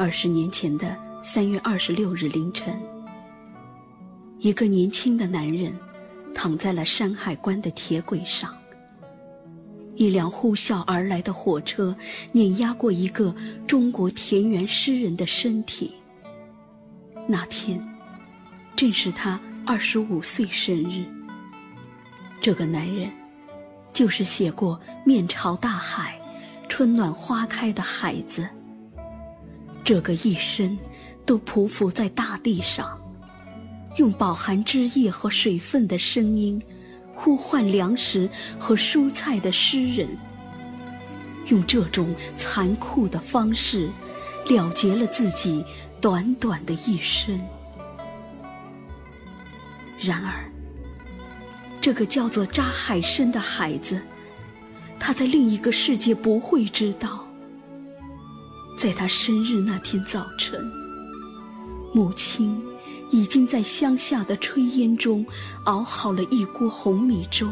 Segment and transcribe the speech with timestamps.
[0.00, 2.74] 二十年前的三月二十六日凌晨，
[4.38, 5.78] 一个年轻的男人
[6.34, 8.50] 躺在了山海关的铁轨上。
[9.96, 11.94] 一辆呼啸而来的火车
[12.32, 13.36] 碾压过一个
[13.66, 15.92] 中国田园诗人的身体。
[17.28, 17.86] 那天，
[18.74, 21.04] 正是他二十五岁生日。
[22.40, 23.12] 这个男人，
[23.92, 26.18] 就是写过“面朝大海，
[26.70, 28.48] 春暖花开”的孩子。
[29.84, 30.78] 这个一生
[31.26, 32.98] 都匍匐在大地上，
[33.96, 36.62] 用饱含汁液和水分的声音
[37.14, 38.28] 呼唤粮食
[38.58, 40.08] 和蔬菜的诗人，
[41.48, 43.90] 用这种残酷的方式
[44.48, 45.64] 了结了自己
[46.00, 47.40] 短短的一生。
[49.98, 50.50] 然而，
[51.80, 54.00] 这个叫做扎海生的孩子，
[54.98, 57.26] 他在另一个世界不会知道。
[58.80, 60.72] 在他生日那天早晨，
[61.92, 62.58] 母亲
[63.10, 65.22] 已经在乡下的炊烟中
[65.66, 67.46] 熬好了一锅红米粥，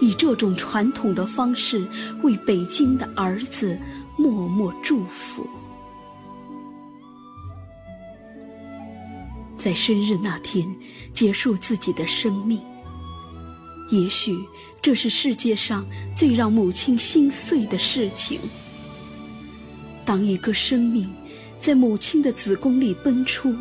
[0.00, 1.86] 以这种传统的方式
[2.22, 3.78] 为北京的儿子
[4.16, 5.46] 默默祝福。
[9.58, 10.66] 在生日那天
[11.12, 12.58] 结束自己的生命，
[13.90, 14.34] 也许
[14.80, 15.84] 这是世界上
[16.16, 18.40] 最让母亲心碎的事情。
[20.10, 21.08] 当一个生命
[21.60, 23.54] 在母亲的子宫里奔出，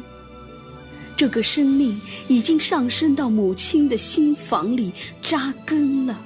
[1.16, 6.26] 这个生命已经上升到母亲的心房里扎根了。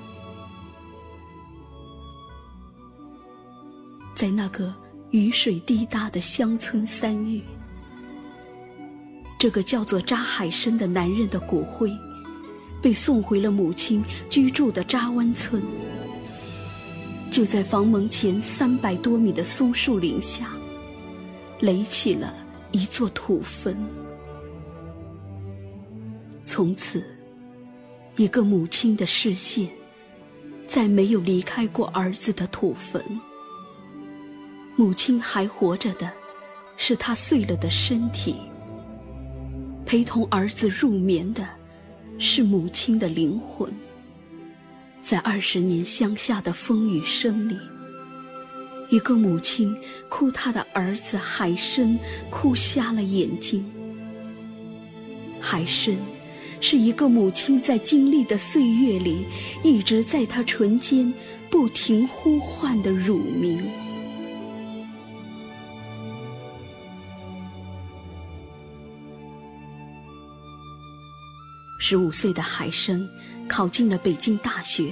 [4.15, 4.73] 在那个
[5.11, 7.41] 雨水滴答的乡村三月，
[9.37, 11.91] 这个叫做扎海生的男人的骨灰
[12.81, 15.61] 被送回了母亲居住的扎湾村。
[17.33, 20.51] 就在房门前三百多米的松树林下，
[21.59, 22.31] 垒起了
[22.71, 23.75] 一座土坟。
[26.45, 27.03] 从此，
[28.17, 29.67] 一个母亲的视线
[30.67, 33.03] 再没有离开过儿子的土坟。
[34.75, 36.13] 母亲还活着的，
[36.77, 38.35] 是他碎了的身体；
[39.87, 41.49] 陪同儿子入眠的，
[42.19, 43.73] 是母亲的灵魂。
[45.03, 47.57] 在二十年乡下的风雨声里，
[48.89, 49.75] 一个母亲
[50.07, 51.99] 哭她的儿子海参
[52.29, 53.69] 哭瞎了眼睛。
[55.41, 55.93] 海参
[56.61, 59.25] 是一个母亲在经历的岁月里，
[59.61, 61.13] 一直在她唇间
[61.49, 63.61] 不停呼唤的乳名。
[71.93, 73.07] 十五岁的海生
[73.47, 74.91] 考进了北京大学，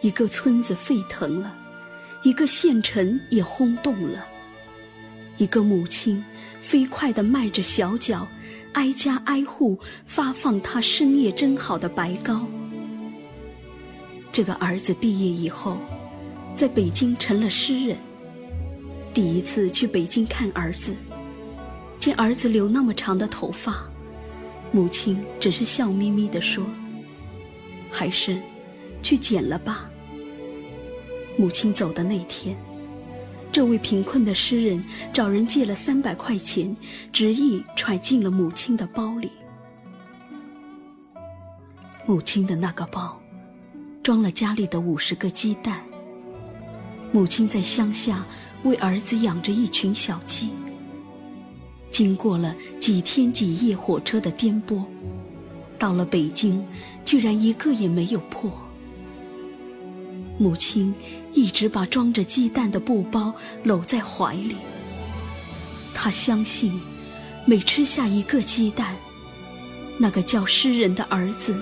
[0.00, 1.54] 一个村子沸腾了，
[2.22, 4.26] 一个县城也轰动了。
[5.36, 6.24] 一个母亲
[6.62, 8.26] 飞快地迈着小脚，
[8.72, 12.48] 挨家挨户发放他深夜蒸好的白糕。
[14.32, 15.76] 这个儿子毕业以后，
[16.56, 17.98] 在北京成了诗人。
[19.12, 20.96] 第一次去北京看儿子，
[21.98, 23.86] 见儿子留那么长的头发。
[24.70, 26.64] 母亲只是笑眯眯地说
[27.90, 28.40] ：“海生，
[29.02, 29.90] 去捡了吧。”
[31.38, 32.56] 母亲走的那天，
[33.50, 36.76] 这位贫困的诗人找人借了三百块钱，
[37.12, 39.30] 执意揣进了母亲的包里。
[42.04, 43.20] 母亲的那个包，
[44.02, 45.82] 装了家里的五十个鸡蛋。
[47.10, 48.24] 母亲在乡下
[48.64, 50.50] 为儿子养着一群小鸡。
[51.98, 54.84] 经过了几天几夜火车的颠簸，
[55.80, 56.64] 到了北京，
[57.04, 58.52] 居然一个也没有破。
[60.38, 60.94] 母亲
[61.32, 63.34] 一直把装着鸡蛋的布包
[63.64, 64.54] 搂在怀里。
[65.92, 66.80] 她相信，
[67.44, 68.94] 每吃下一个鸡蛋，
[69.98, 71.60] 那个叫诗人的儿子，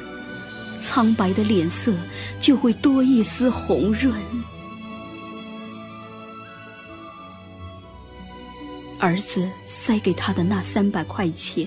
[0.82, 1.94] 苍白的脸色
[2.38, 4.12] 就会多一丝红润。
[9.06, 11.64] 儿子塞给他的那三百块钱，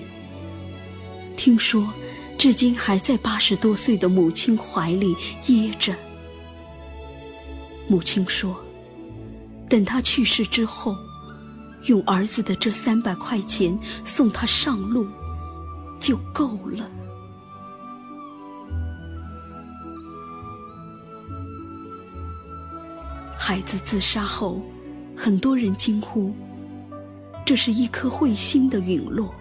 [1.38, 1.90] 听说
[2.36, 5.16] 至今还在八十多岁的母亲怀里
[5.46, 5.94] 掖着。
[7.88, 8.54] 母亲说
[9.70, 10.94] ：“等他去世之后，
[11.86, 15.08] 用儿子的这三百块钱送他上路，
[15.98, 16.86] 就够了。”
[23.34, 24.60] 孩子自杀后，
[25.16, 26.34] 很多人惊呼。
[27.50, 29.34] 这是一颗彗星的陨落。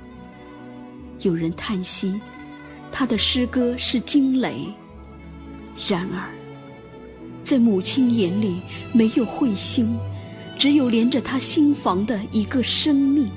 [1.20, 2.20] 有人叹息，
[2.92, 4.66] 他的诗歌是惊雷。
[5.88, 6.28] 然而，
[7.44, 8.62] 在母亲眼里，
[8.94, 9.96] 没有彗星，
[10.58, 13.30] 只有连着他心房的一个生命。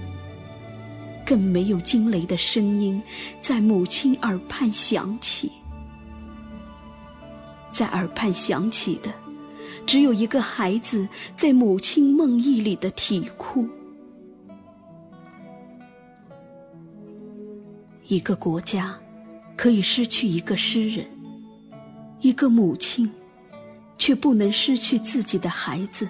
[1.23, 3.03] 更没有惊雷的声音
[3.43, 5.53] 在母亲耳畔响起，
[7.71, 9.13] 在耳畔响起的，
[9.85, 13.69] 只有一个孩子在母亲梦呓里的啼哭。
[18.07, 18.99] 一个国家
[19.57, 21.07] 可以失去一个诗人，
[22.21, 23.11] 一个母亲
[23.97, 26.09] 却不能失去自己的孩子。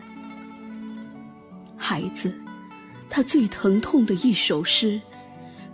[1.77, 2.33] 孩子。
[3.15, 4.99] 他最疼痛的一首诗，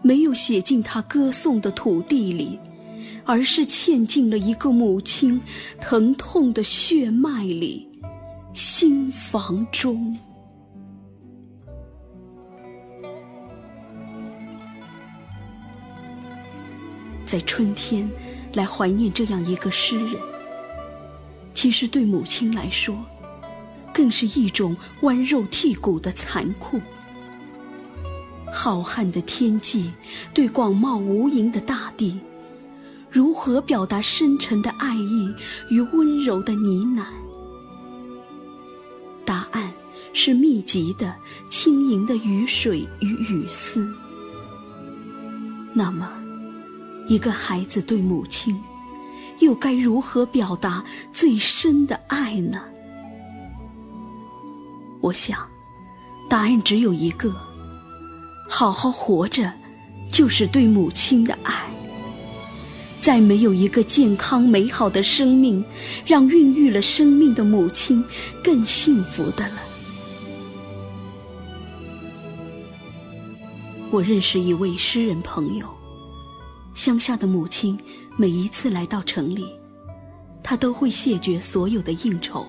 [0.02, 2.58] 没有写进他歌颂的土地里，
[3.24, 5.40] 而是嵌进了一个母亲
[5.80, 7.88] 疼痛的血脉里、
[8.52, 10.18] 心房中。
[17.28, 18.10] 在春天，
[18.54, 20.18] 来怀念这样一个诗人，
[21.52, 22.96] 其实对母亲来说，
[23.92, 26.80] 更是一种剜肉剔骨的残酷。
[28.50, 29.90] 浩瀚的天际，
[30.32, 32.18] 对广袤无垠的大地，
[33.10, 35.30] 如何表达深沉的爱意
[35.68, 37.04] 与温柔的呢喃？
[39.26, 39.70] 答案
[40.14, 41.14] 是密集的、
[41.50, 43.86] 轻盈的雨水与雨丝。
[45.74, 46.10] 那么，
[47.08, 48.62] 一个孩子对母亲，
[49.38, 52.62] 又该如何表达最深的爱呢？
[55.00, 55.48] 我想，
[56.28, 57.34] 答案只有一个。
[58.46, 59.52] 好好活着，
[60.12, 61.64] 就是对母亲的爱。
[63.00, 65.64] 再没有一个健康美好的生命，
[66.04, 68.04] 让孕育了生命的母亲
[68.42, 69.54] 更幸福的了。
[73.90, 75.66] 我认识一位诗人朋友，
[76.78, 77.76] 乡下的母亲
[78.16, 79.44] 每一次来到城里，
[80.44, 82.46] 他都会谢绝所有的应酬，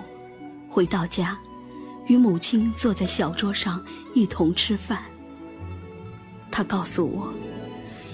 [0.69, 1.35] 回到家，
[2.05, 3.83] 与母亲坐在小桌上
[4.13, 5.03] 一同吃饭。
[6.51, 7.33] 他告诉我，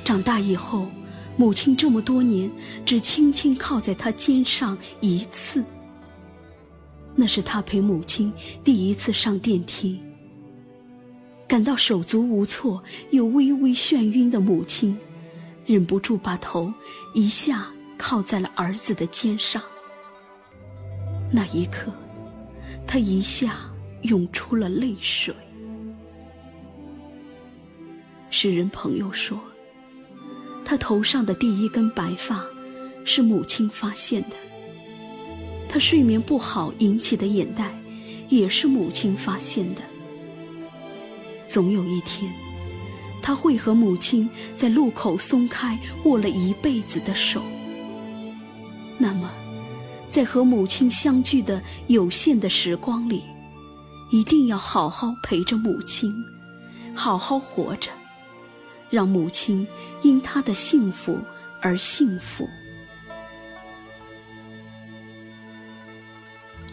[0.05, 0.87] 长大以后，
[1.35, 2.49] 母亲这么多年
[2.85, 5.61] 只轻轻靠在他肩上一次。
[7.13, 8.31] 那是他陪母亲
[8.63, 9.99] 第一次上电梯，
[11.45, 14.97] 感到手足无措又微微眩晕的母亲，
[15.65, 16.71] 忍不住把头
[17.13, 17.65] 一下
[17.97, 19.61] 靠在了儿子的肩上。
[21.31, 21.91] 那一刻，
[22.87, 23.57] 他一下
[24.03, 25.33] 涌出了泪水。
[28.29, 29.39] 诗人朋友说
[30.63, 32.45] ：“他头上的第一根白发，
[33.03, 34.35] 是母亲发现的。
[35.67, 37.73] 他睡眠不好引起的眼袋，
[38.29, 39.81] 也是母亲发现的。
[41.47, 42.31] 总有一天，
[43.25, 47.41] 他会和母亲在路口松开握了一辈子的手。
[48.99, 49.31] 那么，
[50.11, 53.23] 在和母亲相聚的有限的时光里，
[54.11, 56.13] 一定要好好陪着母亲，
[56.93, 57.89] 好好活着。”
[58.91, 59.67] 让母亲
[60.03, 61.19] 因他的幸福
[61.63, 62.47] 而幸福。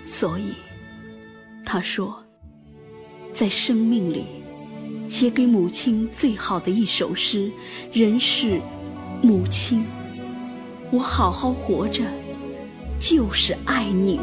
[0.05, 0.53] 所以，
[1.65, 2.23] 他说，
[3.33, 4.27] 在生命里，
[5.13, 7.53] 写给母亲最好的一首诗，
[7.93, 8.59] 人是
[9.21, 9.85] “母亲，
[10.91, 12.03] 我好好活着，
[12.99, 14.19] 就是爱您。”